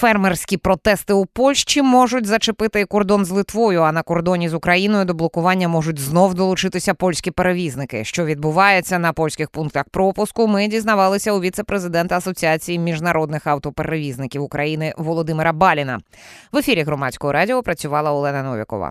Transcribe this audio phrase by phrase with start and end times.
[0.00, 3.82] Фермерські протести у Польщі можуть зачепити кордон з Литвою.
[3.82, 8.04] А на кордоні з Україною до блокування можуть знов долучитися польські перевізники.
[8.04, 10.46] Що відбувається на польських пунктах пропуску?
[10.46, 15.98] Ми дізнавалися у віце-президента Асоціації міжнародних автоперевізників України Володимира Баліна.
[16.52, 18.90] В ефірі громадського радіо працювала Олена Новікова.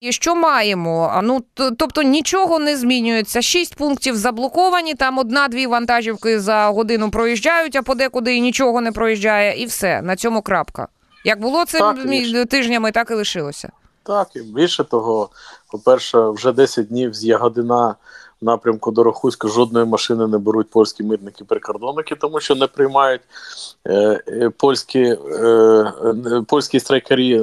[0.00, 1.20] І що маємо?
[1.22, 3.42] Ну тобто нічого не змінюється.
[3.42, 4.94] Шість пунктів заблоковані.
[4.94, 10.16] Там одна-дві вантажівки за годину проїжджають, а подекуди і нічого не проїжджає, і все на
[10.16, 10.88] цьому крапка.
[11.24, 11.96] Як було це так,
[12.48, 13.72] тижнями, так і лишилося.
[14.02, 15.28] Так, і більше того,
[15.70, 17.94] по-перше, вже 10 днів з Ягодина
[18.40, 23.20] в напрямку до Рахуська жодної машини не беруть польські митники прикордонники, тому що не приймають
[23.86, 27.42] е, е, польські е, е польські страйкарі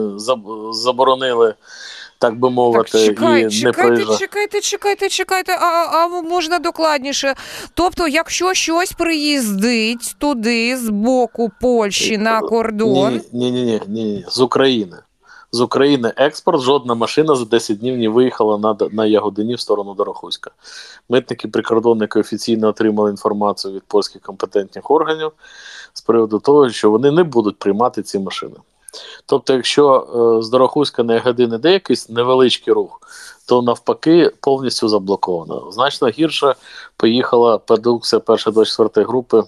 [0.71, 1.53] заборонили
[2.19, 6.59] так би мовити, так, чекай, і чекайте, не чекайте, чекайте, чекайте, чекайте, а а можна
[6.59, 7.35] докладніше.
[7.73, 14.25] Тобто, якщо щось приїздить туди з боку Польщі на кордон, ні, ні, ні, ні, ні,
[14.29, 14.97] з України.
[15.51, 19.93] З України експорт, жодна машина за 10 днів не виїхала на на Ягодині в сторону
[19.93, 20.51] Дорохуська.
[21.09, 25.31] Митники прикордонники офіційно отримали інформацію від польських компетентних органів
[25.93, 28.55] з приводу того, що вони не будуть приймати ці машини.
[29.25, 30.07] Тобто, якщо
[30.39, 33.01] е, з Дорохуська на години де якийсь невеличкий рух,
[33.45, 35.71] то навпаки повністю заблоковано.
[35.71, 36.55] Значно гірше
[36.97, 39.43] поїхала продукція першої 24 групи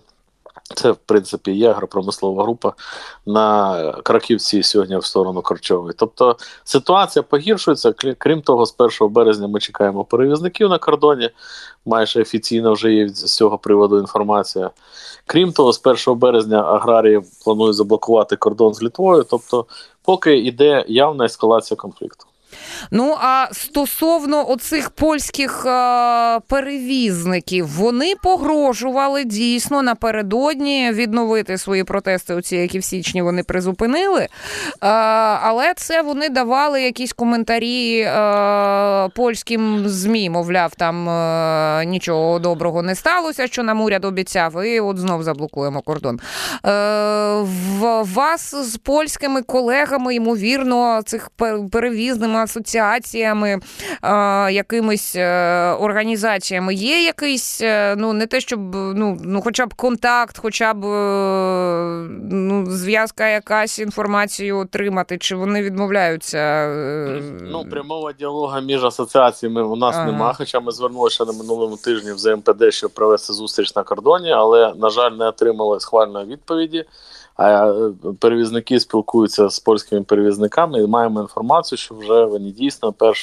[0.76, 2.74] це, в принципі, є агропромислова група
[3.26, 5.94] на Краківці сьогодні в сторону Корчової.
[5.98, 7.94] Тобто ситуація погіршується.
[8.18, 11.30] Крім того, з 1 березня ми чекаємо перевізників на кордоні.
[11.86, 14.72] Майже офіційно вже є з цього приводу інформація.
[15.26, 19.26] Крім того, з 1 березня аграрії планують заблокувати кордон з Літвою.
[19.30, 19.66] Тобто,
[20.04, 22.27] поки йде явна ескалація конфлікту.
[22.92, 32.56] Ну а стосовно оцих польських е, перевізників, вони погрожували дійсно напередодні відновити свої протести, оці,
[32.56, 34.22] які в січні вони призупинили.
[34.22, 34.28] Е,
[34.82, 42.96] але це вони давали якісь коментарі е, польським ЗМІ, мовляв, там е, нічого доброго не
[42.96, 46.20] сталося, що нам уряд обіцяв, і от знов заблокуємо кордон.
[46.66, 46.70] Е,
[47.80, 51.30] в вас з польськими колегами, ймовірно, цих
[51.72, 53.60] перевізними асоціаціями,
[54.52, 60.38] якимись е, організаціями є якийсь, е, ну не те, щоб ну, ну хоча б контакт,
[60.38, 66.68] хоча б е, ну, зв'язка якась інформацію отримати, чи вони відмовляються?
[67.42, 70.06] Ну, прямого діалогу між асоціаціями у нас ага.
[70.06, 74.74] нема, хоча ми звернулися на минулому тижні в ЗМПД, щоб провести зустріч на кордоні, але,
[74.76, 76.86] на жаль, не отримали схвальної відповіді.
[77.38, 77.74] А
[78.20, 83.14] перевізники спілкуються з польськими перевізниками і маємо інформацію, що вже вони дійсно 1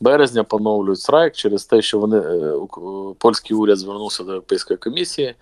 [0.00, 2.52] березня поновлюють страйк через те, що вони е,
[3.18, 5.34] польський уряд звернувся до Європейської комісії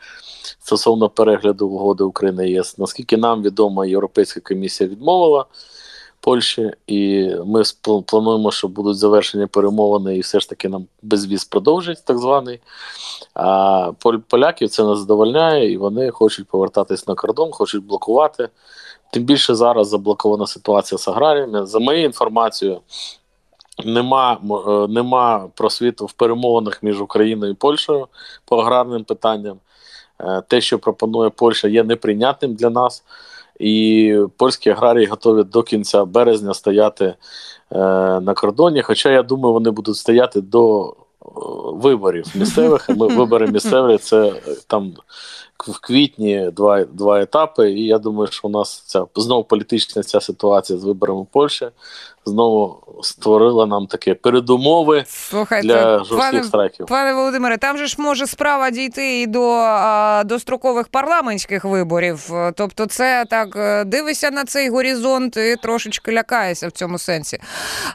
[0.59, 2.79] стосовно перегляду угоди України ЄС.
[2.79, 5.47] Наскільки нам відомо, Європейська комісія відмовила.
[6.25, 7.63] Польщі, і ми
[8.07, 12.61] плануємо, що будуть завершені перемовини, і все ж таки нам безвіз продовжить так званий.
[13.35, 13.93] А
[14.29, 18.49] поляків це не задовольняє, і вони хочуть повертатись на кордон, хочуть блокувати.
[19.15, 21.67] Тим більше зараз заблокована ситуація з аграріями.
[21.67, 22.81] За моєю інформацією,
[23.85, 28.07] нема е, нема просвіту в перемовинах між Україною і Польщею
[28.45, 29.57] по аграрним питанням.
[30.21, 33.05] Е, те, що пропонує Польща, є неприйнятним для нас
[33.61, 37.15] і польські аграрії готові до кінця березня стояти е,
[38.21, 38.83] на кордоні.
[38.83, 40.95] Хоча я думаю, вони будуть стояти до
[41.65, 42.89] виборів місцевих.
[42.89, 44.33] Ми вибори місцеві це
[44.67, 44.95] там
[45.59, 47.71] в квітні два два етапи.
[47.71, 51.67] І я думаю, що у нас ця знову політична ця ситуація з виборами Польщі
[52.27, 56.87] знову створила нам таке передумови Слухайте, для жорстких пане, страйків.
[56.87, 62.31] Пане Володимире, там же ж може справа дійти і до а, дострокових парламентських виборів.
[62.55, 67.39] Тобто, це так е, дивишся на цей горизонт і трошечки лякаєшся в цьому сенсі.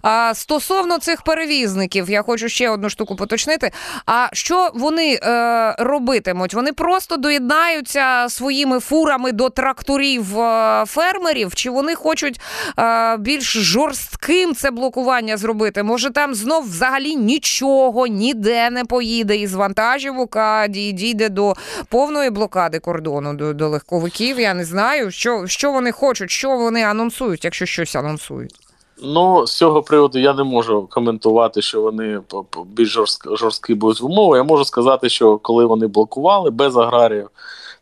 [0.02, 3.72] А стосовно цих перевізників, я хочу ще одну штуку поточнити.
[4.06, 6.54] А що вони е, робитимуть?
[6.54, 7.18] Вони просто
[7.50, 12.42] доєднаються своїми фурами до тракторів е, фермерів, чи вони хочуть
[12.80, 15.84] е, більш жорстко ким це блокування зробити?
[15.84, 21.54] Може там знов взагалі нічого ніде не поїде із вантажівок, а дійде до
[21.90, 24.40] повної блокади кордону до, до легковиків.
[24.40, 28.69] Я не знаю, що, що вони хочуть, що вони анонсують, якщо щось анонсують.
[29.04, 32.22] Ну, з цього приводу я не можу коментувати, що вони
[32.66, 34.38] більш жорсткі, жорсткі будуть умови.
[34.38, 37.30] Я можу сказати, що коли вони блокували без аграріїв,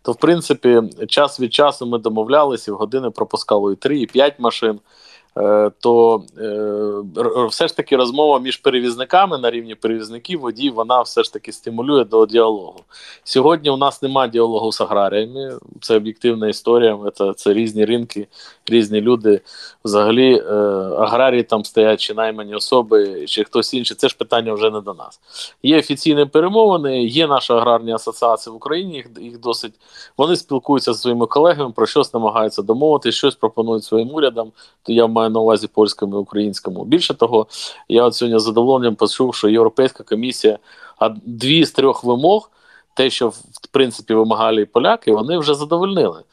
[0.01, 4.39] то в принципі час від часу ми домовлялися, в години пропускали і 3, і 5
[4.39, 4.79] машин.
[5.37, 6.23] Е, то
[7.49, 12.03] все ж таки розмова між перевізниками на рівні перевізників водій, вона все ж таки стимулює
[12.03, 12.79] до діалогу.
[13.23, 18.27] Сьогодні у нас немає діалогу з аграріями, це об'єктивна історія, це, це різні ринки,
[18.65, 19.41] різні люди.
[19.85, 20.39] Взагалі,
[20.97, 23.97] аграрії там стоять чи наймані особи, чи хтось інший.
[23.97, 25.19] Це ж питання вже не до нас.
[25.63, 29.73] Є офіційні перемовини, є наша аграрні асоціація в Україні, їх, їх досить.
[30.17, 34.51] Вони спілкуються зі своїми колегами, про щось намагаються домовити, щось пропонують своїм урядам.
[34.83, 36.85] То я маю на увазі польському і українському.
[36.85, 37.47] Більше того,
[37.89, 40.59] я от сьогодні з задоволенням почув, що Європейська комісія
[40.97, 42.51] а дві з трьох вимог,
[42.93, 46.23] те, що в принципі вимагали і поляки, вони вже задовольнили.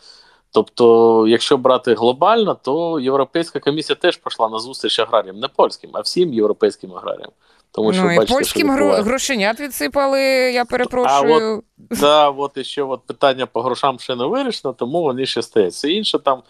[0.51, 6.01] Тобто, якщо брати глобально, то Європейська комісія теж пішла на зустріч аграріям, не польським, а
[6.01, 7.31] всім європейським аграріям.
[7.73, 10.21] Тому що ну, і бачите, польським що грошенят відсипали,
[10.53, 11.35] я перепрошую.
[11.35, 11.65] А от,
[12.01, 15.73] да, от і ще от питання по грошам ще не вирішено, тому вони ще стоять.
[15.73, 16.43] Все інше там,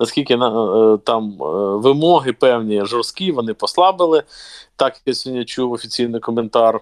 [0.00, 0.38] наскільки е,
[1.04, 1.44] там е,
[1.76, 4.22] вимоги певні жорсткі, вони послабили.
[4.80, 6.80] Так я сьогодні чув офіційний коментар е,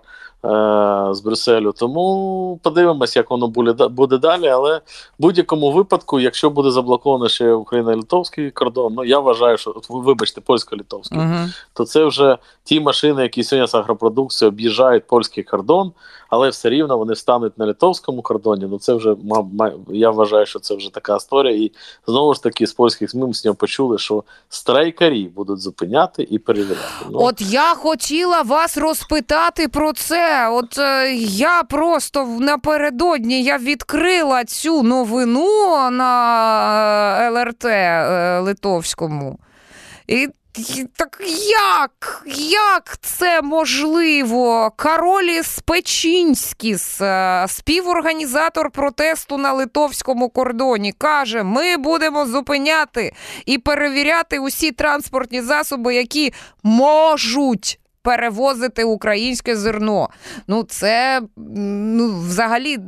[1.12, 1.72] з Брюсселю.
[1.72, 4.48] Тому подивимось, як воно буде буде далі.
[4.48, 4.82] Але в
[5.18, 11.48] будь-якому випадку, якщо буде заблоковано ще Україна-Литовський кордон, ну я вважаю, що вибачте, польсько-литовський, uh-huh.
[11.72, 15.92] то це вже ті машини, які сьогодні з агропродукцією об'їжджають польський кордон,
[16.28, 18.66] але все рівно вони встануть на литовському кордоні.
[18.70, 19.16] Ну це вже
[19.88, 21.64] я вважаю, що це вже така історія.
[21.64, 21.72] І
[22.06, 27.06] знову ж таки з польських ЗМІ ми почули, що страйкарі будуть зупиняти і перевіряти.
[27.10, 30.48] Ну, От я хотіла вас розпитати про це.
[30.48, 39.38] От е, я просто напередодні я відкрила цю новину на е, ЛРТ е, Литовському.
[40.06, 40.28] І
[40.96, 41.20] так
[41.50, 42.22] як?
[42.50, 44.72] Як це можливо?
[44.76, 53.12] Кароліс Печінськіс, е, співорганізатор протесту на литовському кордоні, каже: ми будемо зупиняти
[53.46, 56.32] і перевіряти усі транспортні засоби, які
[56.62, 57.80] можуть.
[58.02, 60.08] Перевозити українське зерно.
[60.46, 62.78] Ну, це ну, взагалі.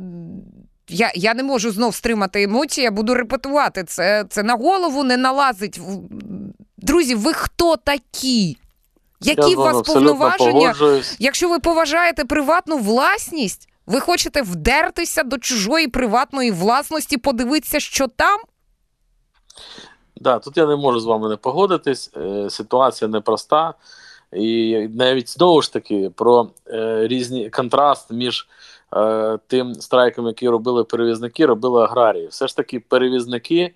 [0.89, 3.83] Я я не можу знов стримати емоції, я буду репетувати.
[3.83, 5.79] Це це на голову не налазить.
[6.81, 8.57] Друзі, ви хто такі?
[9.21, 10.75] Які у вас повноваження?
[11.19, 18.39] Якщо ви поважаєте приватну власність, ви хочете вдертися до чужої приватної власності, подивитися, що там?
[20.15, 22.11] Да, тут я не можу з вами не погодитись.
[22.17, 23.73] Е, ситуація непроста.
[24.33, 28.47] І навіть знову ж таки про е, різні контраст між
[28.95, 32.27] е, тим страйком, який робили перевізники, робили аграрії.
[32.27, 33.73] Все ж таки, перевізники.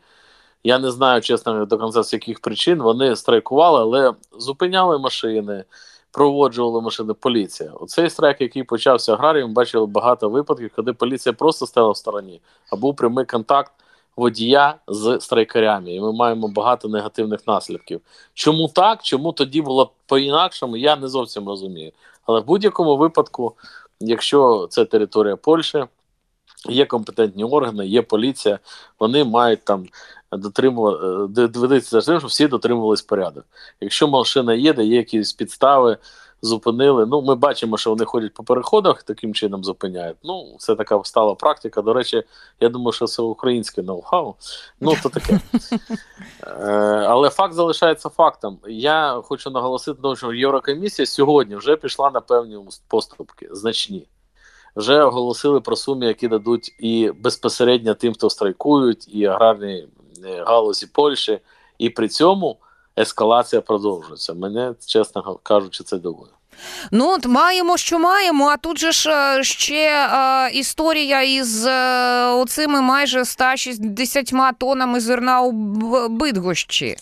[0.66, 5.64] Я не знаю, чесно, до кінця з яких причин вони страйкували, але зупиняли машини,
[6.12, 7.72] проводжували машини поліція.
[7.72, 12.42] Оцей страйк, який почався аграрієм, бачили багато випадків, коли поліція просто стала в стороні,
[12.72, 13.72] а був прямий контакт
[14.16, 15.94] водія з страйкарями.
[15.94, 18.02] І ми маємо багато негативних наслідків.
[18.34, 19.04] Чому так?
[19.04, 21.92] Чому тоді було по-інакшому, я не зовсім розумію.
[22.26, 23.54] Але в будь-якому випадку,
[24.00, 25.86] якщо це територія Польщі,
[26.70, 28.60] є компетентні органи, є поліція,
[29.00, 29.86] вони мають там
[30.38, 33.46] дотримувати е, доведеться за тим, щоб всі дотримувались порядок.
[33.82, 35.98] Якщо машина їде, є якісь підстави,
[36.42, 37.06] зупинили.
[37.06, 40.18] Ну, ми бачимо, що вони ходять по переходах, таким чином зупиняють.
[40.24, 41.82] Ну, це така стала практика.
[41.82, 42.24] До речі,
[42.60, 44.34] я думаю, що це українське ноу-хау.
[44.80, 45.40] Ну, то таке.
[46.48, 46.72] Е,
[47.10, 48.60] але факт залишається фактом.
[48.68, 54.08] Я хочу наголосити, що Єврокомісія сьогодні вже пішла на певні поступки значні.
[54.76, 59.88] Вже оголосили про суми, які дадуть і безпосередньо тим, хто страйкують, і аграрні
[60.46, 61.40] галузі Польщі,
[61.78, 62.58] і при цьому
[63.00, 64.34] ескалація продовжується.
[64.34, 66.32] Мене, чесно кажучи, це дивує.
[66.92, 68.48] Ну, от маємо, що маємо.
[68.48, 75.42] А тут же ж е, ще е, історія із е, оцими майже 160 тонами зерна
[75.42, 75.52] у
[76.10, 76.98] Бидгощі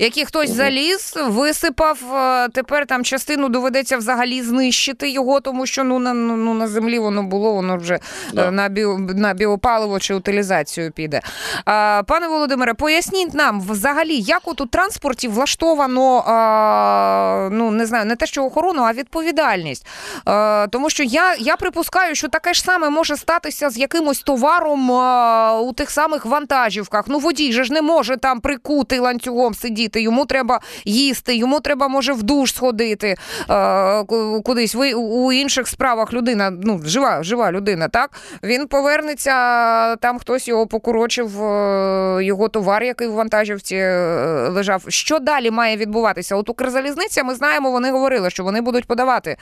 [0.00, 1.98] які хтось заліз, висипав.
[2.14, 6.68] Е, тепер там частину доведеться взагалі знищити його, тому що ну на ну, ну на
[6.68, 7.98] землі воно було, воно вже
[8.32, 8.48] да.
[8.48, 11.20] Е, на біо, на біопаливо чи утилізацію піде.
[11.64, 18.04] А, Пане Володимире, поясніть нам взагалі, як от у транспорті влаштовано а, ну не знаю,
[18.04, 19.86] не те, що охорону, а відповідальність.
[20.24, 24.92] А, Тому що я я припускаю, що таке ж саме може статися з якимось товаром
[24.92, 27.04] а, у тих самих вантажівках.
[27.08, 31.60] Ну водій же ж не може там прикути ланцюгом сидіти сидіти, йому треба їсти, йому
[31.60, 33.16] треба може в душ сходити
[33.50, 34.04] е,
[34.44, 34.74] кудись.
[34.74, 38.10] Ви у інших справах людина, ну жива, жива людина, так
[38.42, 44.82] він повернеться, там хтось його покурочив, е, його товар, який в вантажівці е, лежав.
[44.88, 46.36] Що далі має відбуватися?
[46.36, 49.36] От Укрзалізниця, ми знаємо, вони говорили, що вони будуть подавати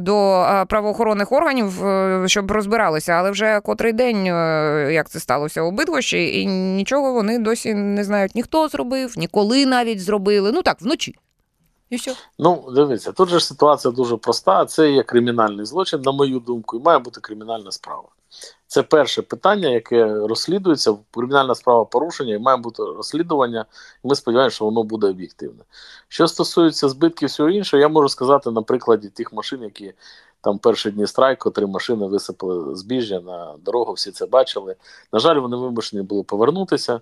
[0.00, 1.84] до правоохоронних органів,
[2.26, 4.26] щоб розбиралися, але вже котрий день,
[4.92, 9.28] як це сталося у Бидгощі, і нічого вони досі не знають ні хто зробив, ні
[9.66, 10.52] навіть зробили.
[10.52, 11.14] Ну так, вночі.
[11.90, 12.12] І що?
[12.38, 14.64] Ну, дивіться, тут же ситуація дуже проста.
[14.64, 18.08] Це є кримінальний злочин, на мою думку, і має бути кримінальна справа.
[18.66, 20.96] Це перше питання, яке розслідується.
[21.10, 23.64] Кримінальна справа порушення і має бути розслідування.
[24.04, 25.62] Ми сподіваємося, що воно буде об'єктивне.
[26.08, 29.92] Що стосується збитків всього іншого, я можу сказати на прикладі тих машин, які
[30.40, 34.76] там перші дні страйку, три машини висипали збіжжя на дорогу, всі це бачили.
[35.12, 37.00] На жаль, вони вимушені були повернутися,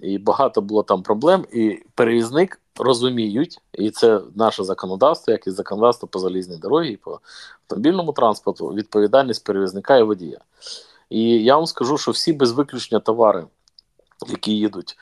[0.00, 1.46] і багато було там проблем.
[1.52, 7.20] І перевізник розуміють, і це наше законодавство, як і законодавство по залізній дорогі, по
[7.62, 10.38] автомобільному транспорту, відповідальність перевізника і водія.
[11.10, 13.46] І я вам скажу, що всі без виключення товари,
[14.28, 14.98] які їдуть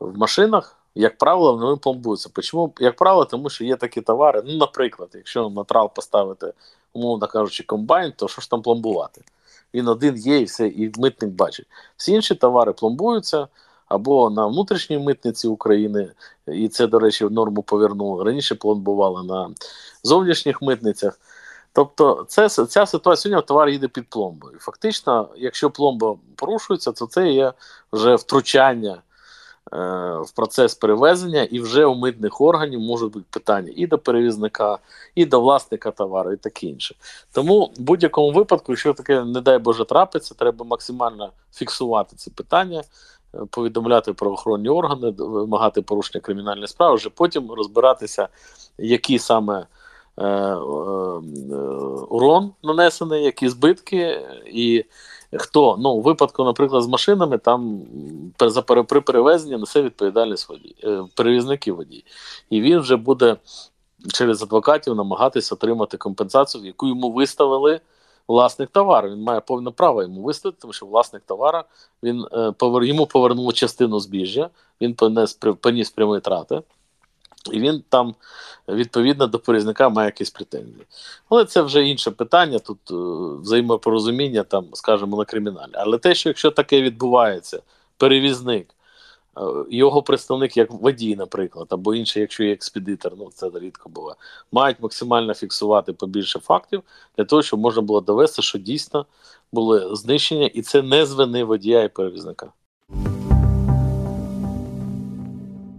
[0.00, 2.30] в машинах, як правило, вони пломбуються.
[2.42, 2.72] Чому?
[2.80, 4.42] Як правило, тому що є такі товари.
[4.46, 6.52] Ну, наприклад, якщо на трал поставити,
[6.92, 9.22] умовно кажучи, комбайн, то що ж там пломбувати?
[9.74, 11.66] Він один є, і все, і митник бачить.
[11.96, 13.48] Всі інші товари пломбуються
[13.90, 16.10] або на внутрішній митниці України,
[16.46, 18.24] і це, до речі, в норму повернули.
[18.24, 19.50] Раніше пломбували на
[20.02, 21.20] зовнішніх митницях.
[21.72, 24.58] Тобто, це, ця ситуація сьогодні товар їде під пломбою.
[24.58, 27.52] Фактично, якщо пломба порушується, то це є
[27.92, 29.76] вже втручання е,
[30.24, 34.78] в процес перевезення, і вже у митних органів можуть бути питання і до перевізника,
[35.14, 36.94] і до власника товару, і таке інше.
[37.32, 42.82] Тому в будь-якому випадку, якщо таке, не дай Боже, трапиться, треба максимально фіксувати ці питання.
[43.50, 48.28] Повідомляти правоохоронні органи, вимагати порушення кримінальної справи, вже потім розбиратися,
[48.78, 49.66] які саме
[50.20, 50.56] Е, е,
[52.08, 54.84] урон нанесений, які збитки, і
[55.32, 57.82] хто ну у випадку, наприклад, з машинами, там
[58.40, 62.04] за при перевезенні несе відповідальність водій, е, перевізників водій.
[62.50, 63.36] І він вже буде
[64.12, 67.80] через адвокатів намагатися отримати компенсацію, яку йому виставили.
[68.28, 71.64] Власник товару, він має повне право йому виставити, тому що власник товара
[72.02, 72.84] він повер...
[72.84, 74.50] йому повернув частину збіжжя,
[74.80, 76.62] він понес поніс прямі трати
[77.50, 78.14] і він там
[78.68, 80.86] відповідно до порізника має якісь претензії.
[81.28, 82.58] Але це вже інше питання.
[82.58, 82.94] Тут е,
[83.42, 85.70] взаємопорозуміння, там, скажімо, на криміналі.
[85.74, 87.62] Але те, що якщо таке відбувається,
[87.96, 88.74] перевізник, е,
[89.70, 94.16] його представник, як водій, наприклад, або інший, якщо є експедитор, ну це рідко буває,
[94.52, 96.82] мають максимально фіксувати побільше фактів
[97.16, 99.06] для того, щоб можна було довести, що дійсно
[99.52, 102.52] були знищення, і це не з вини водія і перевізника.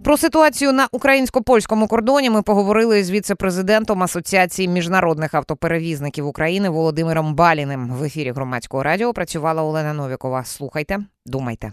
[0.02, 7.90] Про ситуацію на українсько-польському кордоні ми поговорили з віце-президентом Асоціації міжнародних автоперевізників України Володимиром Баліним.
[7.90, 10.44] В ефірі громадського радіо працювала Олена Новікова.
[10.44, 11.72] Слухайте, думайте.